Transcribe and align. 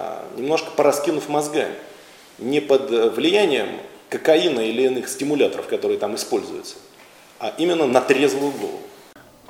а, 0.00 0.24
немножко 0.36 0.70
пораскинув 0.76 1.28
мозгами, 1.28 1.74
не 2.38 2.60
под 2.60 3.16
влиянием 3.16 3.66
кокаина 4.08 4.60
или 4.60 4.82
иных 4.82 5.08
стимуляторов, 5.08 5.66
которые 5.66 5.98
там 5.98 6.14
используются, 6.14 6.76
а 7.40 7.52
именно 7.58 7.84
на 7.86 8.00
трезвую 8.00 8.52
голову. 8.52 8.78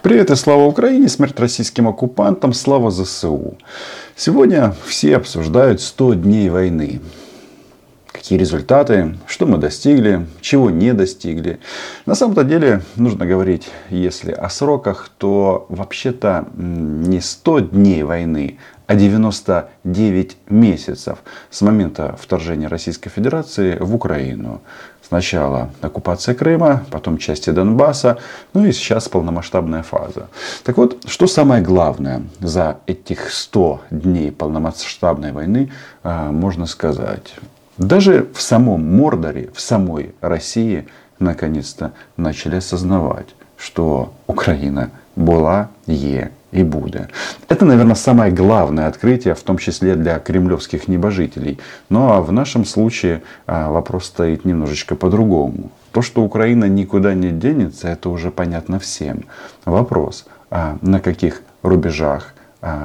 Привет 0.00 0.30
и 0.30 0.36
слава 0.36 0.62
Украине, 0.62 1.08
смерть 1.08 1.38
российским 1.38 1.86
оккупантам, 1.86 2.54
слава 2.54 2.90
ЗСУ. 2.90 3.58
Сегодня 4.16 4.74
все 4.86 5.16
обсуждают 5.16 5.82
100 5.82 6.14
дней 6.14 6.48
войны. 6.48 7.02
Какие 8.06 8.38
результаты, 8.38 9.18
что 9.26 9.44
мы 9.44 9.58
достигли, 9.58 10.26
чего 10.40 10.70
не 10.70 10.94
достигли. 10.94 11.60
На 12.06 12.14
самом-то 12.14 12.42
деле, 12.42 12.80
нужно 12.96 13.26
говорить, 13.26 13.68
если 13.90 14.32
о 14.32 14.48
сроках, 14.48 15.10
то 15.18 15.66
вообще-то 15.68 16.48
не 16.56 17.20
100 17.20 17.60
дней 17.60 18.02
войны, 18.02 18.58
а 18.88 18.94
99 18.94 20.36
месяцев 20.48 21.18
с 21.50 21.60
момента 21.60 22.16
вторжения 22.18 22.68
Российской 22.68 23.10
Федерации 23.10 23.76
в 23.78 23.94
Украину. 23.94 24.62
Сначала 25.06 25.70
оккупация 25.82 26.34
Крыма, 26.34 26.84
потом 26.90 27.18
части 27.18 27.50
Донбасса, 27.50 28.16
ну 28.54 28.64
и 28.64 28.72
сейчас 28.72 29.08
полномасштабная 29.08 29.82
фаза. 29.82 30.28
Так 30.64 30.78
вот, 30.78 31.04
что 31.06 31.26
самое 31.26 31.62
главное 31.62 32.22
за 32.40 32.78
этих 32.86 33.30
100 33.30 33.82
дней 33.90 34.32
полномасштабной 34.32 35.32
войны 35.32 35.70
а, 36.02 36.32
можно 36.32 36.64
сказать? 36.64 37.34
Даже 37.76 38.26
в 38.34 38.40
самом 38.40 38.96
Мордоре, 38.96 39.50
в 39.54 39.60
самой 39.60 40.14
России, 40.22 40.88
наконец-то 41.18 41.92
начали 42.16 42.56
осознавать, 42.56 43.34
что 43.58 44.14
Украина 44.26 44.90
была, 45.18 45.68
е 45.86 46.30
и 46.50 46.62
будет. 46.62 47.10
Это, 47.48 47.66
наверное, 47.66 47.94
самое 47.94 48.32
главное 48.32 48.86
открытие, 48.86 49.34
в 49.34 49.42
том 49.42 49.58
числе 49.58 49.94
для 49.96 50.18
кремлевских 50.18 50.88
небожителей. 50.88 51.58
Ну 51.90 52.10
а 52.10 52.22
в 52.22 52.32
нашем 52.32 52.64
случае 52.64 53.20
а, 53.46 53.70
вопрос 53.70 54.06
стоит 54.06 54.46
немножечко 54.46 54.94
по-другому. 54.94 55.70
То, 55.92 56.00
что 56.00 56.22
Украина 56.22 56.64
никуда 56.64 57.12
не 57.12 57.32
денется, 57.32 57.88
это 57.88 58.08
уже 58.08 58.30
понятно 58.30 58.78
всем. 58.78 59.24
Вопрос, 59.66 60.26
а 60.50 60.78
на 60.80 61.00
каких 61.00 61.42
рубежах 61.62 62.34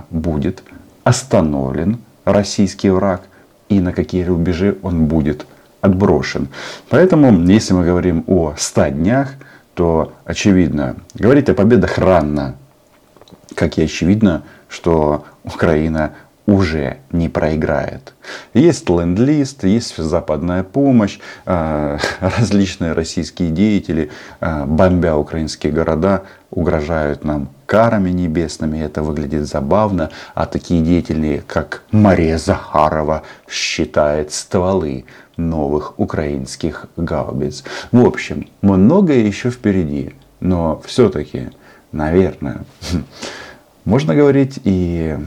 будет 0.10 0.64
остановлен 1.04 2.00
российский 2.26 2.90
враг 2.90 3.22
и 3.70 3.80
на 3.80 3.94
какие 3.94 4.24
рубежи 4.24 4.78
он 4.84 5.06
будет 5.06 5.46
отброшен. 5.82 6.48
Поэтому, 6.90 7.46
если 7.48 7.74
мы 7.74 7.86
говорим 7.86 8.24
о 8.28 8.54
100 8.58 8.88
днях, 8.90 9.34
то 9.74 10.14
очевидно, 10.26 10.98
говорить 11.16 11.50
о 11.50 11.54
победах 11.54 11.98
рано, 11.98 12.56
как 13.56 13.78
и 13.78 13.84
очевидно, 13.84 14.44
что 14.68 15.26
Украина 15.44 16.14
уже 16.46 16.98
не 17.12 17.30
проиграет. 17.30 18.14
Есть 18.54 18.90
ленд-лист, 18.90 19.64
есть 19.64 19.96
западная 19.96 20.64
помощь, 20.64 21.20
а, 21.46 21.98
различные 22.20 22.92
российские 22.92 23.50
деятели, 23.50 24.12
а, 24.42 24.66
бомбя 24.66 25.16
украинские 25.16 25.72
города, 25.72 26.24
угрожают 26.52 27.24
нам 27.24 27.50
карами 27.66 28.10
небесными. 28.10 28.78
Это 28.80 29.02
выглядит 29.02 29.48
забавно. 29.48 30.12
А 30.36 30.46
такие 30.46 30.82
деятели, 30.84 31.44
как 31.48 31.84
Мария 31.92 32.38
Захарова, 32.38 33.24
считает 33.50 34.34
стволы 34.34 35.06
новых 35.38 36.00
украинских 36.00 36.88
гаубиц. 36.98 37.64
В 37.92 38.06
общем, 38.06 38.48
многое 38.62 39.20
еще 39.20 39.50
впереди. 39.50 40.14
Но 40.40 40.82
все-таки, 40.86 41.50
наверное, 41.92 42.66
можно 43.86 44.16
говорить 44.16 44.60
и 44.64 45.18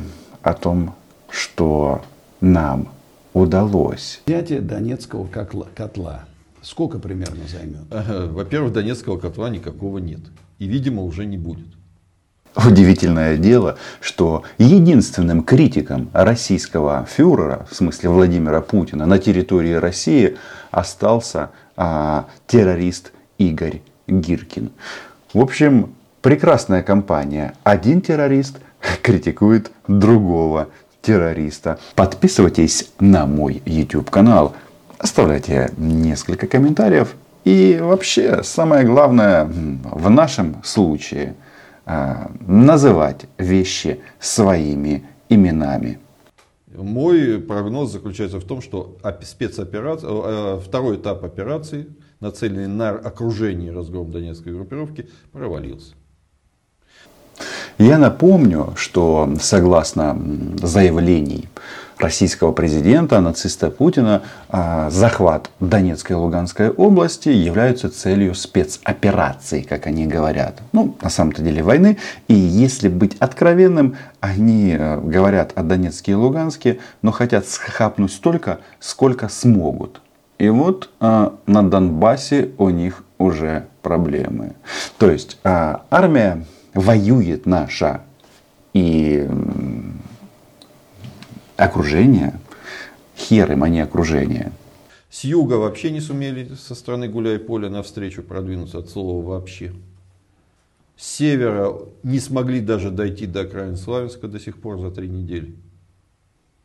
о 0.43 0.55
том, 0.55 0.95
что 1.29 2.03
нам 2.41 2.89
удалось. 3.33 4.21
Взятие 4.27 4.61
Донецкого 4.61 5.27
котла, 5.27 5.67
котла 5.75 6.25
сколько 6.67 6.99
примерно 6.99 7.47
займет? 7.47 8.33
Во-первых, 8.33 8.73
Донецкого 8.73 9.19
котла 9.19 9.49
никакого 9.49 9.99
нет. 9.99 10.21
И, 10.59 10.67
видимо, 10.67 11.03
уже 11.03 11.25
не 11.25 11.39
будет. 11.39 11.69
Удивительное 12.57 13.37
дело, 13.37 13.77
что 14.01 14.43
единственным 14.57 15.43
критиком 15.43 16.09
российского 16.15 17.05
фюрера, 17.05 17.67
в 17.71 17.75
смысле 17.77 18.09
Владимира 18.09 18.63
Путина, 18.63 19.05
на 19.05 19.19
территории 19.19 19.75
России 19.75 20.39
остался 20.71 21.51
а, 21.77 22.27
террорист 22.47 23.13
Игорь 23.37 23.83
Гиркин. 24.07 24.71
В 25.35 25.41
общем, 25.41 25.93
прекрасная 26.23 26.83
компания. 26.83 27.53
Один 27.63 28.01
террорист 28.01 28.57
критикует 29.03 29.71
другого 29.87 30.69
террориста. 31.03 31.79
Подписывайтесь 31.95 32.91
на 32.99 33.27
мой 33.27 33.63
YouTube 33.67 34.09
канал. 34.09 34.55
Оставляйте 34.97 35.71
несколько 35.77 36.47
комментариев. 36.47 37.17
И 37.45 37.79
вообще, 37.81 38.43
самое 38.43 38.87
главное 38.87 39.45
в 39.45 40.09
нашем 40.09 40.63
случае 40.65 41.35
называть 41.87 43.27
вещи 43.39 44.01
своими 44.19 45.07
именами. 45.29 46.01
Мой 46.77 47.41
прогноз 47.41 47.93
заключается 47.93 48.39
в 48.39 48.45
том, 48.45 48.61
что 48.61 48.99
спецоперация, 49.23 50.11
э, 50.11 50.61
второй 50.61 50.97
этап 50.97 51.25
операции, 51.25 51.87
нацеленный 52.21 52.67
на 52.67 52.91
окружение 52.91 53.73
разгром 53.73 54.11
Донецкой 54.11 54.53
группировки, 54.53 55.09
провалился. 55.33 55.95
Я 57.79 57.99
напомню, 57.99 58.73
что 58.77 59.29
согласно 59.39 60.19
заявлений 60.63 61.47
российского 61.99 62.53
президента, 62.53 63.21
нациста 63.21 63.71
Путина, 63.71 64.23
а, 64.49 64.89
захват 64.91 65.51
Донецкой 65.61 66.17
и 66.17 66.19
Луганской 66.19 66.71
области 66.71 67.29
являются 67.29 67.91
целью 67.91 68.35
спецоперации, 68.35 69.61
как 69.61 69.87
они 69.87 70.07
говорят. 70.07 70.61
Ну, 70.73 70.97
на 71.03 71.11
самом-то 71.11 71.43
деле 71.43 71.63
войны. 71.63 71.99
И 72.29 72.35
если 72.35 72.89
быть 72.89 73.17
откровенным, 73.19 73.97
они 74.21 74.75
э, 74.79 74.99
говорят 75.01 75.53
о 75.55 75.63
Донецке 75.63 76.13
и 76.13 76.15
Луганске, 76.15 76.79
но 77.03 77.13
хотят 77.13 77.47
схапнуть 77.47 78.13
столько, 78.13 78.61
сколько 78.81 79.29
смогут. 79.29 80.01
И 80.39 80.49
вот 80.49 80.91
а, 81.01 81.35
на 81.47 81.69
Донбассе 81.69 82.51
у 82.59 82.69
них 82.71 83.05
уже 83.19 83.67
проблемы. 83.83 84.53
То 84.99 85.11
есть 85.11 85.39
а, 85.45 85.83
армия 85.91 86.45
воюет 86.77 87.47
наша 87.47 88.03
и 88.75 89.29
окружение, 91.57 92.39
хер 93.17 93.51
им, 93.53 93.65
а 93.65 93.69
не 93.69 93.81
окружение. 93.81 94.53
С 95.11 95.25
юга 95.25 95.55
вообще 95.55 95.91
не 95.91 96.01
сумели 96.01 96.55
со 96.55 96.75
стороны 96.75 97.09
гуляй-поля 97.09 97.71
навстречу 97.71 98.23
продвинуться 98.23 98.79
от 98.79 98.91
слова 98.91 99.25
вообще. 99.25 99.73
С 100.97 101.07
севера 101.07 101.75
не 102.03 102.21
смогли 102.21 102.61
даже 102.61 102.91
дойти 102.91 103.27
до 103.27 103.41
окраин 103.41 103.77
Славянска 103.77 104.29
до 104.29 104.39
сих 104.39 104.59
пор 104.59 104.79
за 104.79 104.91
три 104.91 105.09
недели. 105.09 105.55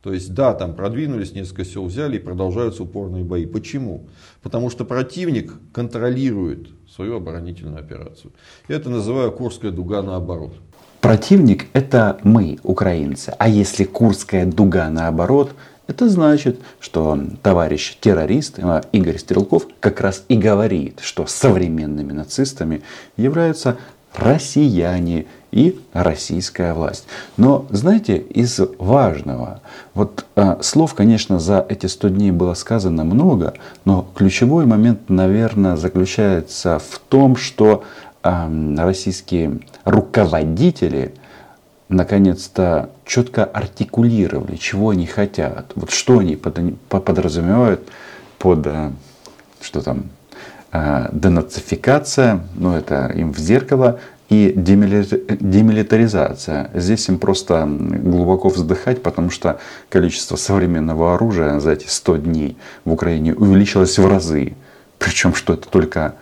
То 0.01 0.13
есть, 0.13 0.34
да, 0.34 0.53
там 0.53 0.75
продвинулись, 0.75 1.34
несколько 1.34 1.63
сел 1.63 1.85
взяли 1.85 2.17
и 2.17 2.19
продолжаются 2.19 2.84
упорные 2.84 3.23
бои. 3.23 3.45
Почему? 3.45 4.07
Потому 4.41 4.69
что 4.69 4.84
противник 4.84 5.53
контролирует 5.73 6.69
свою 6.89 7.17
оборонительную 7.17 7.79
операцию. 7.79 8.31
Я 8.67 8.78
это 8.78 8.90
называю 8.90 9.31
Курская 9.31 9.72
дуга 9.72 10.01
наоборот. 10.01 10.53
Противник 11.01 11.67
это 11.73 12.19
мы, 12.23 12.59
украинцы. 12.63 13.34
А 13.38 13.47
если 13.47 13.84
Курская 13.84 14.45
дуга 14.45 14.90
наоборот, 14.90 15.53
это 15.88 16.09
значит, 16.09 16.59
что 16.79 17.19
товарищ 17.44 17.97
террорист 18.00 18.59
э, 18.59 18.81
Игорь 18.91 19.17
Стрелков 19.17 19.67
как 19.79 20.00
раз 20.00 20.23
и 20.29 20.38
говорит, 20.38 21.00
что 21.01 21.25
современными 21.25 22.11
нацистами 22.11 22.81
являются 23.17 23.78
россияне 24.16 25.25
и 25.51 25.79
российская 25.94 26.73
власть. 26.73 27.06
Но 27.38 27.66
знаете, 27.69 28.17
из 28.17 28.59
важного, 28.79 29.62
вот 29.94 30.25
э, 30.35 30.57
слов, 30.62 30.94
конечно, 30.94 31.39
за 31.39 31.66
эти 31.67 31.85
100 31.87 32.09
дней 32.09 32.31
было 32.31 32.53
сказано 32.53 33.03
много, 33.03 33.53
но 33.85 34.08
ключевой 34.16 34.66
момент, 34.66 35.09
наверное, 35.09 35.76
заключается 35.76 36.79
в 36.79 36.99
том, 37.09 37.35
что 37.35 37.84
э, 38.23 38.76
российские 38.78 39.59
руководители 39.84 41.14
наконец-то 41.91 42.90
четко 43.05 43.43
артикулировали, 43.43 44.55
чего 44.55 44.91
они 44.91 45.05
хотят, 45.05 45.73
вот 45.76 45.91
что 45.91 46.20
они 46.20 46.35
подразумевают 46.35 47.90
под, 48.40 48.66
э, 48.66 48.91
что 49.59 49.81
там, 49.81 50.05
э, 50.72 51.09
денацификация, 51.11 52.41
ну 52.55 52.73
это 52.73 53.08
им 53.08 53.34
в 53.34 53.37
зеркало, 53.37 53.99
и 54.31 54.53
демилитаризация. 54.55 56.72
Здесь 56.73 57.09
им 57.09 57.19
просто 57.19 57.67
глубоко 57.67 58.47
вздыхать, 58.47 59.03
потому 59.03 59.29
что 59.29 59.59
количество 59.89 60.37
современного 60.37 61.16
оружия 61.16 61.59
за 61.59 61.73
эти 61.73 61.87
100 61.87 62.17
дней 62.17 62.55
в 62.85 62.93
Украине 62.93 63.35
увеличилось 63.35 63.99
в 63.99 64.07
разы. 64.07 64.53
Причем, 64.99 65.35
что 65.35 65.55
это 65.55 65.67
только 65.67 66.16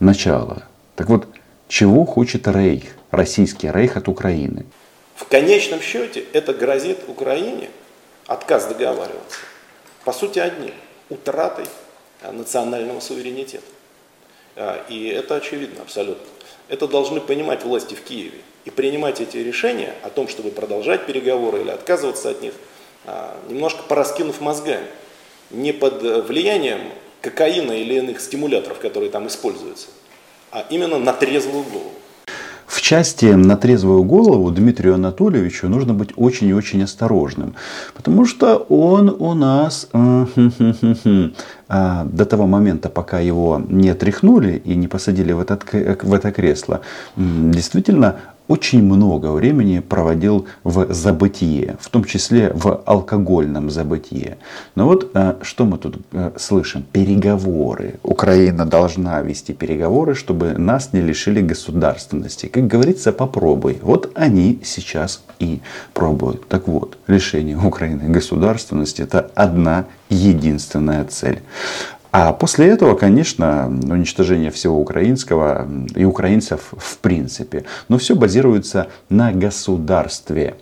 начало. 0.00 0.64
Так 0.96 1.08
вот, 1.08 1.28
чего 1.66 2.04
хочет 2.04 2.46
Рейх, 2.46 2.82
российский 3.10 3.70
Рейх 3.70 3.96
от 3.96 4.08
Украины? 4.08 4.66
В 5.14 5.24
конечном 5.24 5.80
счете 5.80 6.24
это 6.34 6.52
грозит 6.52 7.08
Украине 7.08 7.70
отказ 8.26 8.66
договариваться, 8.66 9.38
по 10.04 10.12
сути 10.12 10.40
одним– 10.40 10.74
утратой 11.08 11.64
национального 12.30 13.00
суверенитета. 13.00 13.64
И 14.88 15.08
это 15.08 15.36
очевидно 15.36 15.82
абсолютно. 15.82 16.26
Это 16.68 16.88
должны 16.88 17.20
понимать 17.20 17.62
власти 17.64 17.94
в 17.94 18.02
Киеве 18.02 18.38
и 18.64 18.70
принимать 18.70 19.20
эти 19.20 19.36
решения 19.36 19.94
о 20.02 20.10
том, 20.10 20.28
чтобы 20.28 20.50
продолжать 20.50 21.06
переговоры 21.06 21.60
или 21.60 21.70
отказываться 21.70 22.30
от 22.30 22.42
них, 22.42 22.54
немножко 23.48 23.82
пораскинув 23.84 24.40
мозгами, 24.40 24.86
не 25.50 25.72
под 25.72 26.02
влиянием 26.26 26.80
кокаина 27.20 27.72
или 27.72 27.94
иных 27.94 28.20
стимуляторов, 28.20 28.78
которые 28.78 29.10
там 29.10 29.26
используются, 29.28 29.88
а 30.50 30.66
именно 30.70 30.98
на 30.98 31.12
трезвую 31.12 31.64
голову. 31.64 31.92
В 32.66 32.80
части 32.80 33.26
на 33.26 33.56
трезвую 33.56 34.02
голову 34.02 34.50
Дмитрию 34.50 34.94
Анатольевичу 34.94 35.68
нужно 35.68 35.94
быть 35.94 36.10
очень 36.16 36.48
и 36.48 36.54
очень 36.54 36.82
осторожным. 36.82 37.54
Потому 37.94 38.26
что 38.26 38.56
он 38.68 39.14
у 39.18 39.34
нас 39.34 39.88
э, 39.92 40.26
а, 41.68 42.04
до 42.12 42.24
того 42.24 42.46
момента, 42.46 42.88
пока 42.88 43.20
его 43.20 43.62
не 43.68 43.90
отряхнули 43.90 44.62
и 44.64 44.74
не 44.74 44.88
посадили 44.88 45.32
в, 45.32 45.40
этот, 45.40 45.64
в 46.02 46.12
это 46.12 46.32
кресло, 46.32 46.80
действительно 47.16 48.16
очень 48.48 48.82
много 48.82 49.32
времени 49.32 49.80
проводил 49.80 50.46
в 50.64 50.92
забытие, 50.92 51.76
в 51.80 51.88
том 51.88 52.04
числе 52.04 52.52
в 52.54 52.82
алкогольном 52.86 53.70
забытие. 53.70 54.38
Но 54.74 54.86
вот 54.86 55.10
э, 55.14 55.34
что 55.42 55.64
мы 55.64 55.78
тут 55.78 55.98
э, 56.12 56.32
слышим? 56.36 56.84
Переговоры. 56.92 57.94
Украина 58.02 58.66
должна 58.66 59.20
вести 59.22 59.52
переговоры, 59.52 60.14
чтобы 60.14 60.52
нас 60.58 60.92
не 60.92 61.00
лишили 61.00 61.40
государственности. 61.40 62.46
Как 62.46 62.66
говорится, 62.66 63.12
попробуй. 63.12 63.78
Вот 63.82 64.12
они 64.14 64.60
сейчас 64.64 65.22
и 65.38 65.60
пробуют. 65.92 66.48
Так 66.48 66.68
вот, 66.68 66.98
лишение 67.06 67.56
Украины 67.56 68.08
государственности 68.08 69.02
это 69.02 69.30
одна 69.34 69.86
единственная 70.08 71.04
цель. 71.04 71.40
А 72.18 72.32
после 72.32 72.68
этого, 72.68 72.94
конечно, 72.94 73.66
уничтожение 73.66 74.50
всего 74.50 74.80
украинского 74.80 75.68
и 75.94 76.06
украинцев 76.06 76.72
в 76.74 76.96
принципе. 76.96 77.66
Но 77.90 77.98
все 77.98 78.16
базируется 78.16 78.86
на 79.10 79.32
государстве. 79.32 80.54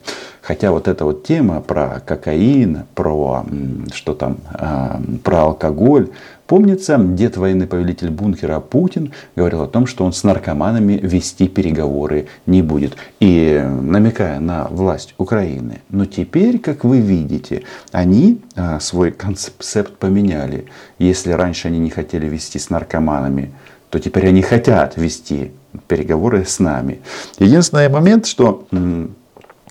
Хотя 0.43 0.73
вот 0.73 0.89
эта 0.89 1.05
вот 1.05 1.23
тема 1.23 1.61
про 1.61 2.03
кокаин, 2.05 2.87
про 2.97 3.47
что 3.93 4.15
там, 4.15 4.39
а, 4.53 5.01
про 5.23 5.43
алкоголь, 5.43 6.11
Помнится, 6.47 6.99
дед 6.99 7.39
военный 7.39 7.67
повелитель 7.67 8.11
бункера 8.11 8.61
Путин 8.61 9.13
говорил 9.35 9.63
о 9.63 9.67
том, 9.67 9.87
что 9.87 10.05
он 10.05 10.13
с 10.13 10.25
наркоманами 10.25 10.99
вести 11.03 11.49
переговоры 11.49 12.27
не 12.45 12.61
будет. 12.61 12.97
И 13.19 13.67
намекая 13.81 14.41
на 14.41 14.69
власть 14.69 15.15
Украины. 15.17 15.81
Но 15.89 16.05
теперь, 16.05 16.59
как 16.59 16.85
вы 16.85 17.01
видите, 17.01 17.63
они 17.93 18.43
а, 18.57 18.79
свой 18.81 19.11
концепт 19.11 19.97
поменяли. 19.97 20.67
Если 20.99 21.33
раньше 21.33 21.69
они 21.69 21.79
не 21.79 21.91
хотели 21.91 22.27
вести 22.27 22.59
с 22.59 22.69
наркоманами, 22.69 23.53
то 23.89 23.99
теперь 23.99 24.29
они 24.29 24.43
хотят 24.43 24.97
вести 24.97 25.53
переговоры 25.89 26.45
с 26.45 26.59
нами. 26.59 27.01
Единственный 27.39 27.89
момент, 27.89 28.27
что 28.27 28.67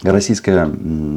Российская 0.04 0.70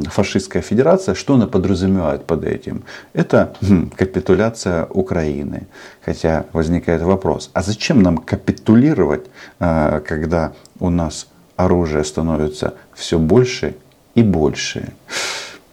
фашистская 0.09 0.61
федерация, 0.61 1.13
что 1.13 1.33
она 1.35 1.47
подразумевает 1.47 2.25
под 2.25 2.45
этим? 2.45 2.83
Это 3.13 3.53
капитуляция 3.97 4.85
Украины. 4.85 5.67
Хотя 6.05 6.45
возникает 6.53 7.01
вопрос, 7.01 7.49
а 7.53 7.61
зачем 7.61 8.01
нам 8.01 8.17
капитулировать, 8.17 9.25
а, 9.59 9.99
когда 9.99 10.53
у 10.79 10.89
нас 10.89 11.27
оружие 11.57 12.03
становится 12.03 12.75
все 12.93 13.19
больше 13.19 13.75
и 14.15 14.23
больше? 14.23 14.93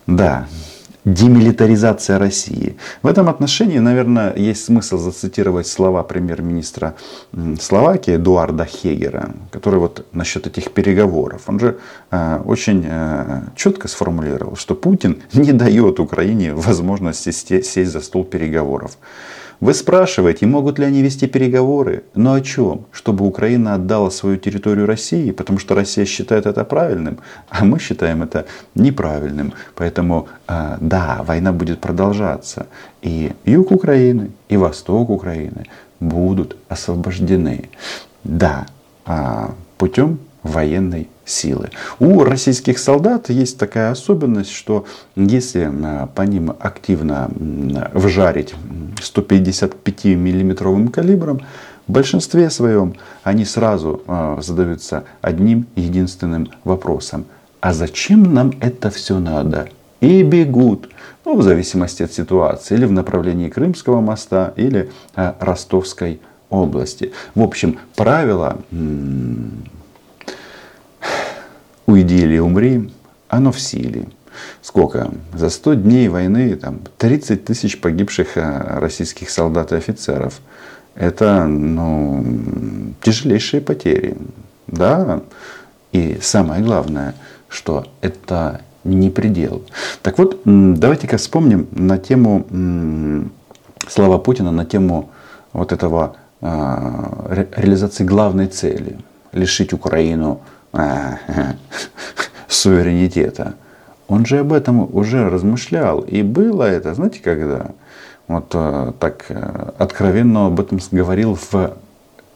Да, 0.07 0.47
демилитаризация 1.05 2.19
России. 2.19 2.77
В 3.03 3.07
этом 3.07 3.29
отношении, 3.29 3.79
наверное, 3.79 4.35
есть 4.35 4.65
смысл 4.65 4.99
зацитировать 4.99 5.67
слова 5.67 6.03
премьер-министра 6.03 6.95
Словакии 7.61 8.17
Эдуарда 8.17 8.65
Хегера, 8.65 9.31
который 9.51 9.79
вот 9.79 10.07
насчет 10.13 10.47
этих 10.47 10.73
переговоров, 10.73 11.43
он 11.47 11.61
же 11.61 11.79
э, 12.11 12.41
очень 12.45 12.85
э, 12.87 13.43
четко 13.57 13.89
сформулировал, 13.89 14.57
что 14.57 14.75
Путин 14.75 15.23
не 15.33 15.53
дает 15.53 16.01
Украине 16.01 16.55
возможности 16.55 17.31
сесть 17.31 17.93
за 17.93 18.01
стол 18.01 18.25
переговоров. 18.25 18.97
Вы 19.61 19.75
спрашиваете, 19.75 20.47
могут 20.47 20.79
ли 20.79 20.85
они 20.85 21.03
вести 21.03 21.27
переговоры? 21.27 22.05
Но 22.15 22.35
о 22.35 22.41
чем? 22.41 22.87
Чтобы 22.93 23.27
Украина 23.27 23.75
отдала 23.75 24.11
свою 24.11 24.37
территорию 24.37 24.87
России, 24.87 25.31
потому 25.31 25.59
что 25.59 25.75
Россия 25.75 26.05
считает 26.05 26.47
это 26.47 26.65
правильным, 26.65 27.19
а 27.49 27.65
мы 27.65 27.79
считаем 27.79 28.23
это 28.23 28.47
неправильным. 28.75 29.53
Поэтому, 29.75 30.29
а, 30.47 30.77
да, 30.81 31.23
война 31.27 31.53
будет 31.53 31.81
продолжаться. 31.81 32.67
И 33.03 33.33
юг 33.45 33.71
Украины, 33.71 34.31
и 34.49 34.57
восток 34.57 35.11
Украины 35.11 35.67
будут 36.01 36.57
освобождены. 36.69 37.71
Да, 38.25 38.67
а, 39.07 39.55
путем 39.79 40.19
военной 40.45 41.09
силы. 41.25 41.71
У 41.99 42.23
российских 42.23 42.79
солдат 42.79 43.31
есть 43.31 43.59
такая 43.59 43.91
особенность, 43.91 44.53
что 44.53 44.85
если 45.17 45.71
по 46.15 46.23
ним 46.23 46.55
активно 46.61 47.31
вжарить 47.93 48.55
155 49.03 50.05
миллиметровым 50.05 50.89
калибром, 50.89 51.41
в 51.87 51.93
большинстве 51.93 52.49
своем 52.51 52.95
они 53.25 53.45
сразу 53.45 54.03
а, 54.07 54.41
задаются 54.41 55.05
одним 55.21 55.67
единственным 55.77 56.49
вопросом. 56.65 57.27
А 57.61 57.75
зачем 57.75 58.33
нам 58.33 58.55
это 58.61 58.91
все 58.91 59.19
надо? 59.19 59.69
И 60.01 60.23
бегут. 60.23 60.89
Ну, 61.25 61.37
в 61.37 61.43
зависимости 61.43 62.03
от 62.03 62.13
ситуации. 62.13 62.75
Или 62.75 62.87
в 62.87 62.93
направлении 62.93 63.49
Крымского 63.49 64.01
моста, 64.01 64.55
или 64.57 64.91
а, 65.15 65.37
Ростовской 65.41 66.21
области. 66.49 67.13
В 67.35 67.43
общем, 67.43 67.79
правило 67.97 68.59
уйди 71.87 72.19
или 72.19 72.39
умри, 72.39 72.91
оно 73.29 73.53
в 73.53 73.61
силе. 73.61 74.07
Сколько? 74.63 75.11
За 75.33 75.49
100 75.49 75.75
дней 75.75 76.09
войны 76.09 76.57
там, 76.57 76.81
30 76.99 77.45
тысяч 77.45 77.81
погибших 77.81 78.37
э, 78.37 78.79
российских 78.79 79.31
солдат 79.31 79.73
и 79.73 79.77
офицеров. 79.77 80.41
Это 80.95 81.47
ну, 81.47 82.25
тяжелейшие 83.03 83.61
потери. 83.61 84.17
Да? 84.67 85.23
И 85.93 86.19
самое 86.21 86.63
главное, 86.63 87.15
что 87.49 87.87
это 88.01 88.61
не 88.85 89.11
предел. 89.11 89.63
Так 90.03 90.19
вот, 90.19 90.41
давайте-ка 90.45 91.17
вспомним 91.17 91.67
на 91.73 91.99
тему 91.99 92.45
слова 93.89 94.19
Путина, 94.19 94.51
на 94.51 94.65
тему 94.65 95.11
вот 95.53 95.73
этого 95.73 96.17
э, 96.41 97.47
реализации 97.57 98.05
главной 98.05 98.47
цели. 98.47 98.99
Лишить 99.33 99.73
Украину 99.73 100.41
суверенитета. 102.49 103.55
Он 104.09 104.27
же 104.27 104.39
об 104.39 104.53
этом 104.53 104.95
уже 104.95 105.29
размышлял. 105.29 106.01
И 106.01 106.23
было 106.23 106.65
это, 106.65 106.95
знаете, 106.95 107.21
когда? 107.21 107.71
Вот 108.27 108.51
э, 108.55 108.93
так 109.01 109.27
э, 109.29 109.71
откровенно 109.79 110.47
об 110.47 110.61
этом 110.61 110.79
говорил 110.91 111.39
в 111.51 111.77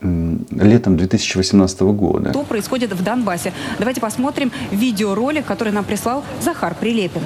летом 0.00 0.96
2018 0.96 1.80
года. 1.80 2.30
Что 2.30 2.44
происходит 2.44 2.92
в 2.92 3.02
Донбассе? 3.02 3.52
Давайте 3.78 4.00
посмотрим 4.00 4.52
видеоролик, 4.70 5.44
который 5.44 5.72
нам 5.72 5.84
прислал 5.84 6.22
Захар 6.40 6.76
Прилепин. 6.78 7.22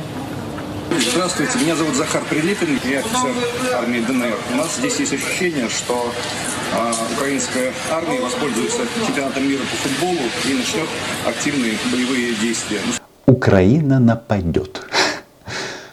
Здравствуйте, 1.12 1.58
меня 1.58 1.76
зовут 1.76 1.94
Захар 1.94 2.22
Прилепин, 2.28 2.78
я 2.84 3.00
офицер 3.00 3.30
армии 3.76 4.00
ДНР. 4.00 4.36
У 4.52 4.56
нас 4.56 4.76
здесь 4.76 5.00
есть 5.00 5.12
ощущение, 5.12 5.68
что 5.68 6.10
э, 6.74 7.14
украинская 7.14 7.72
армия 7.90 8.20
воспользуется 8.20 8.82
чемпионатом 9.06 9.48
мира 9.48 9.60
по 9.60 9.88
футболу 9.88 10.18
и 10.48 10.54
начнет 10.54 10.88
активные 11.26 11.74
боевые 11.90 12.34
действия. 12.34 12.80
Украина 13.26 13.98
нападет. 14.00 14.82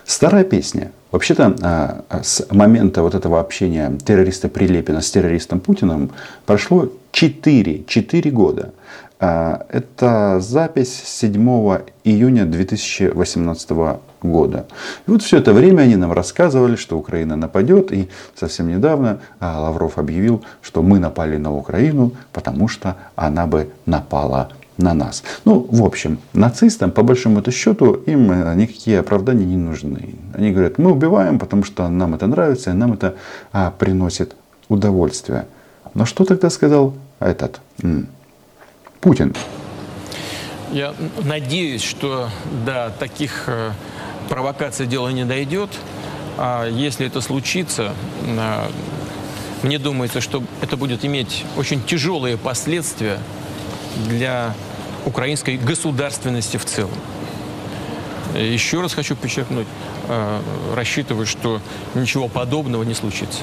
Старая 0.05 0.43
песня. 0.43 0.91
Вообще-то 1.11 1.55
а, 1.61 2.03
а, 2.09 2.23
с 2.23 2.45
момента 2.51 3.01
вот 3.01 3.15
этого 3.15 3.39
общения 3.39 3.97
террориста 4.05 4.47
Прилепина 4.47 5.01
с 5.01 5.09
террористом 5.09 5.59
Путиным 5.59 6.11
прошло 6.45 6.89
4, 7.11 7.83
4 7.87 8.31
года. 8.31 8.73
А, 9.19 9.65
это 9.69 10.39
запись 10.39 11.01
7 11.05 11.81
июня 12.03 12.45
2018 12.45 13.69
года. 14.21 14.65
И 15.07 15.11
вот 15.11 15.21
все 15.21 15.37
это 15.37 15.53
время 15.53 15.83
они 15.83 15.95
нам 15.95 16.11
рассказывали, 16.11 16.75
что 16.75 16.97
Украина 16.97 17.35
нападет. 17.35 17.91
И 17.91 18.09
совсем 18.35 18.67
недавно 18.67 19.19
Лавров 19.39 19.97
объявил, 19.97 20.43
что 20.61 20.81
мы 20.81 20.99
напали 20.99 21.37
на 21.37 21.53
Украину, 21.53 22.11
потому 22.33 22.67
что 22.67 22.95
она 23.15 23.47
бы 23.47 23.69
напала 23.85 24.49
на 24.79 24.93
нас. 24.93 25.23
Ну, 25.45 25.67
в 25.69 25.83
общем, 25.83 26.19
нацистам, 26.33 26.91
по 26.91 27.03
большому 27.03 27.43
счету, 27.51 27.93
им 28.07 28.31
э, 28.31 28.55
никакие 28.55 28.99
оправдания 28.99 29.45
не 29.45 29.57
нужны. 29.57 30.15
Они 30.33 30.51
говорят, 30.51 30.77
мы 30.77 30.91
убиваем, 30.91 31.37
потому 31.37 31.63
что 31.63 31.89
нам 31.89 32.15
это 32.15 32.27
нравится, 32.27 32.71
и 32.71 32.73
нам 32.73 32.93
это 32.93 33.15
а, 33.51 33.71
приносит 33.71 34.35
удовольствие. 34.69 35.45
Но 35.93 36.05
что 36.05 36.23
тогда 36.23 36.49
сказал 36.49 36.93
этот 37.19 37.59
м, 37.83 38.07
Путин? 39.01 39.35
Я 40.71 40.93
надеюсь, 41.23 41.83
что 41.83 42.29
до 42.65 42.91
таких 42.99 43.49
провокация 44.29 44.87
дела 44.87 45.09
не 45.09 45.25
дойдет. 45.25 45.69
А 46.37 46.67
если 46.67 47.05
это 47.05 47.19
случится, 47.19 47.93
а, 48.37 48.69
мне 49.63 49.77
думается, 49.77 50.21
что 50.21 50.41
это 50.61 50.77
будет 50.77 51.03
иметь 51.03 51.43
очень 51.57 51.83
тяжелые 51.83 52.37
последствия 52.37 53.17
для 54.07 54.53
украинской 55.05 55.57
государственности 55.57 56.57
в 56.57 56.65
целом. 56.65 56.93
Еще 58.35 58.79
раз 58.79 58.93
хочу 58.93 59.15
подчеркнуть, 59.15 59.67
а, 60.07 60.41
рассчитываю, 60.75 61.25
что 61.25 61.59
ничего 61.95 62.29
подобного 62.29 62.83
не 62.83 62.93
случится. 62.93 63.41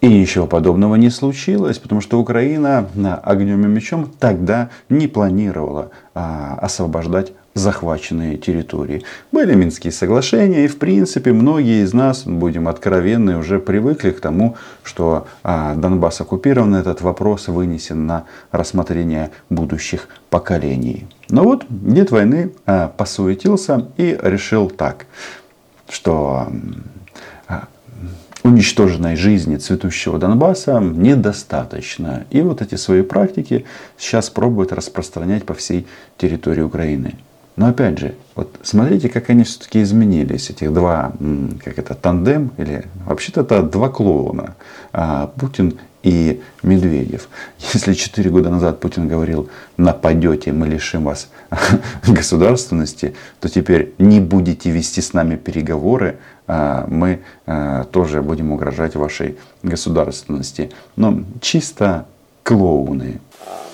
И 0.00 0.06
ничего 0.06 0.46
подобного 0.46 0.96
не 0.96 1.08
случилось, 1.08 1.78
потому 1.78 2.02
что 2.02 2.20
Украина 2.20 2.86
огнем 3.24 3.64
и 3.64 3.66
мечом 3.66 4.12
тогда 4.20 4.68
не 4.90 5.08
планировала 5.08 5.90
а, 6.14 6.58
освобождать 6.60 7.32
захваченные 7.54 8.36
территории. 8.36 9.04
Были 9.32 9.54
Минские 9.54 9.92
соглашения, 9.92 10.64
и 10.64 10.68
в 10.68 10.78
принципе 10.78 11.32
многие 11.32 11.84
из 11.84 11.92
нас, 11.92 12.24
будем 12.24 12.68
откровенны, 12.68 13.38
уже 13.38 13.60
привыкли 13.60 14.10
к 14.10 14.20
тому, 14.20 14.56
что 14.82 15.26
а, 15.42 15.74
Донбасс 15.74 16.20
оккупирован, 16.20 16.74
этот 16.74 17.00
вопрос 17.00 17.48
вынесен 17.48 18.06
на 18.06 18.24
рассмотрение 18.50 19.30
будущих 19.50 20.08
поколений. 20.30 21.06
Но 21.28 21.44
вот 21.44 21.64
дед 21.68 22.10
войны 22.10 22.52
а, 22.66 22.88
посуетился 22.88 23.88
и 23.96 24.18
решил 24.20 24.68
так, 24.68 25.06
что 25.88 26.48
а, 27.46 27.68
уничтоженной 28.42 29.14
жизни 29.14 29.56
цветущего 29.56 30.18
Донбасса 30.18 30.80
недостаточно. 30.80 32.26
И 32.30 32.42
вот 32.42 32.62
эти 32.62 32.74
свои 32.74 33.02
практики 33.02 33.64
сейчас 33.96 34.28
пробуют 34.28 34.72
распространять 34.72 35.44
по 35.44 35.54
всей 35.54 35.86
территории 36.18 36.62
Украины. 36.62 37.14
Но 37.56 37.68
опять 37.68 37.98
же, 37.98 38.14
вот 38.34 38.58
смотрите, 38.62 39.08
как 39.08 39.30
они 39.30 39.44
все-таки 39.44 39.82
изменились, 39.82 40.50
этих 40.50 40.72
два, 40.72 41.12
как 41.62 41.78
это, 41.78 41.94
тандем, 41.94 42.50
или 42.58 42.86
вообще-то 43.06 43.42
это 43.42 43.62
два 43.62 43.88
клоуна, 43.88 44.56
а, 44.92 45.28
Путин 45.38 45.78
и 46.02 46.42
Медведев. 46.62 47.28
Если 47.72 47.94
четыре 47.94 48.30
года 48.30 48.50
назад 48.50 48.80
Путин 48.80 49.06
говорил, 49.06 49.48
нападете, 49.76 50.52
мы 50.52 50.66
лишим 50.66 51.04
вас 51.04 51.30
государственности, 52.06 53.14
то 53.40 53.48
теперь 53.48 53.94
не 53.98 54.20
будете 54.20 54.70
вести 54.70 55.00
с 55.00 55.12
нами 55.12 55.36
переговоры, 55.36 56.18
а, 56.48 56.86
мы 56.88 57.20
а, 57.46 57.84
тоже 57.84 58.20
будем 58.20 58.50
угрожать 58.50 58.96
вашей 58.96 59.38
государственности. 59.62 60.70
Но 60.96 61.22
чисто 61.40 62.06
клоуны. 62.42 63.20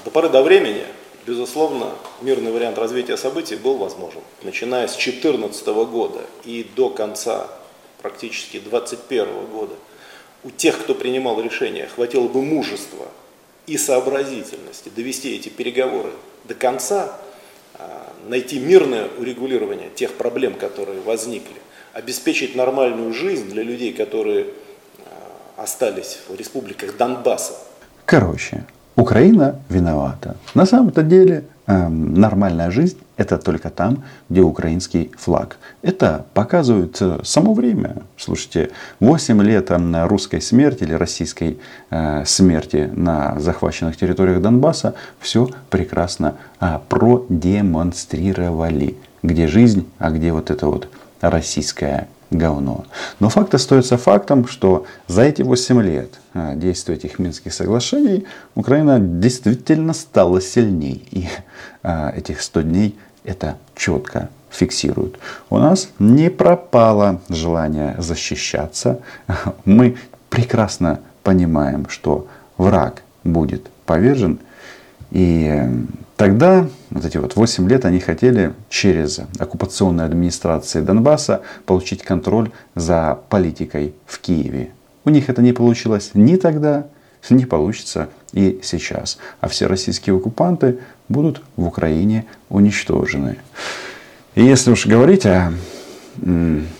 До 0.04 0.10
поры 0.10 0.28
до 0.28 0.42
времени 0.42 0.82
безусловно, 1.30 1.92
мирный 2.22 2.50
вариант 2.50 2.76
развития 2.76 3.16
событий 3.16 3.54
был 3.54 3.76
возможен. 3.76 4.20
Начиная 4.42 4.88
с 4.88 4.96
2014 4.96 5.64
года 5.88 6.22
и 6.44 6.68
до 6.74 6.90
конца 6.90 7.46
практически 8.02 8.58
2021 8.58 9.46
года 9.46 9.74
у 10.42 10.50
тех, 10.50 10.76
кто 10.80 10.92
принимал 10.92 11.40
решения, 11.40 11.86
хватило 11.86 12.26
бы 12.26 12.42
мужества 12.42 13.06
и 13.68 13.78
сообразительности 13.78 14.88
довести 14.88 15.36
эти 15.36 15.48
переговоры 15.50 16.10
до 16.46 16.56
конца, 16.56 17.16
а, 17.74 18.12
найти 18.26 18.58
мирное 18.58 19.08
урегулирование 19.16 19.90
тех 19.94 20.14
проблем, 20.14 20.54
которые 20.54 21.00
возникли, 21.00 21.56
обеспечить 21.92 22.56
нормальную 22.56 23.14
жизнь 23.14 23.48
для 23.50 23.62
людей, 23.62 23.92
которые 23.92 24.48
а, 25.56 25.62
остались 25.62 26.18
в 26.28 26.34
республиках 26.34 26.96
Донбасса. 26.96 27.54
Короче, 28.04 28.66
Украина 28.96 29.56
виновата. 29.68 30.36
На 30.54 30.66
самом-то 30.66 31.02
деле 31.02 31.44
э, 31.66 31.88
нормальная 31.88 32.70
жизнь 32.70 32.98
это 33.20 33.36
только 33.36 33.70
там, 33.70 34.02
где 34.30 34.40
украинский 34.40 35.12
флаг. 35.18 35.58
Это 35.82 36.24
показывает 36.32 36.96
э, 37.02 37.18
само 37.22 37.54
время. 37.54 37.96
Слушайте, 38.16 38.70
8 39.00 39.42
лет 39.42 39.70
русской 40.08 40.40
смерти 40.40 40.84
или 40.84 40.94
российской 40.94 41.58
э, 41.90 42.24
смерти 42.24 42.90
на 42.94 43.38
захваченных 43.38 43.96
территориях 43.96 44.40
Донбасса 44.40 44.94
все 45.18 45.50
прекрасно 45.68 46.36
э, 46.60 46.78
продемонстрировали. 46.88 48.96
Где 49.22 49.48
жизнь, 49.48 49.86
а 49.98 50.10
где 50.10 50.32
вот 50.32 50.50
это 50.50 50.66
вот 50.66 50.88
российская 51.20 52.08
говно. 52.30 52.84
Но 53.18 53.28
факт 53.28 53.54
остается 53.54 53.96
фактом, 53.96 54.46
что 54.46 54.86
за 55.06 55.22
эти 55.22 55.42
8 55.42 55.82
лет 55.82 56.10
а, 56.34 56.54
действия 56.54 56.94
этих 56.94 57.18
Минских 57.18 57.52
соглашений 57.52 58.26
Украина 58.54 58.98
действительно 59.00 59.92
стала 59.92 60.40
сильней. 60.40 61.06
И 61.10 61.28
а, 61.82 62.10
этих 62.10 62.40
100 62.42 62.62
дней 62.62 62.98
это 63.24 63.56
четко 63.74 64.28
фиксируют. 64.50 65.18
У 65.48 65.58
нас 65.58 65.90
не 65.98 66.30
пропало 66.30 67.20
желание 67.28 67.94
защищаться. 67.98 69.00
Мы 69.64 69.96
прекрасно 70.28 71.00
понимаем, 71.22 71.88
что 71.88 72.26
враг 72.56 73.02
будет 73.24 73.68
повержен. 73.84 74.38
И 75.10 75.68
Тогда, 76.20 76.66
вот 76.90 77.04
эти 77.04 77.16
вот 77.16 77.36
8 77.36 77.68
лет, 77.68 77.84
они 77.84 78.00
хотели 78.00 78.52
через 78.68 79.20
оккупационные 79.38 80.06
администрации 80.06 80.80
Донбасса 80.80 81.42
получить 81.66 82.02
контроль 82.02 82.50
за 82.74 83.18
политикой 83.28 83.94
в 84.06 84.18
Киеве. 84.20 84.70
У 85.04 85.10
них 85.10 85.28
это 85.28 85.42
не 85.42 85.52
получилось 85.52 86.10
ни 86.14 86.36
тогда, 86.36 86.86
не 87.30 87.46
получится 87.46 88.08
и 88.32 88.60
сейчас. 88.62 89.18
А 89.40 89.48
все 89.48 89.66
российские 89.66 90.16
оккупанты 90.16 90.78
будут 91.08 91.42
в 91.56 91.66
Украине 91.66 92.26
уничтожены. 92.48 93.36
И 94.34 94.44
если 94.44 94.70
уж 94.70 94.86
говорить 94.86 95.26
о 95.26 95.52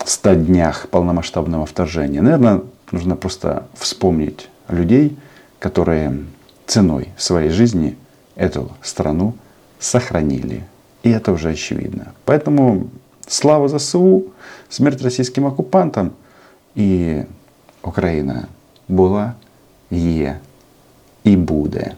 100 0.04 0.34
днях 0.34 0.88
полномасштабного 0.88 1.66
вторжения, 1.66 2.20
наверное, 2.20 2.62
нужно 2.90 3.16
просто 3.16 3.66
вспомнить 3.74 4.48
людей, 4.68 5.16
которые 5.58 6.24
ценой 6.66 7.08
своей 7.16 7.50
жизни– 7.50 7.96
эту 8.40 8.72
страну 8.82 9.34
сохранили. 9.80 10.62
И 11.02 11.10
это 11.10 11.32
уже 11.32 11.50
очевидно. 11.50 12.12
Поэтому 12.26 12.88
слава 13.26 13.68
ЗСУ, 13.68 14.26
смерть 14.68 15.02
российским 15.02 15.46
оккупантам 15.46 16.12
и 16.74 17.24
Украина 17.82 18.46
была, 18.88 19.32
є 19.90 20.38
і 21.24 21.36
буде. 21.36 21.94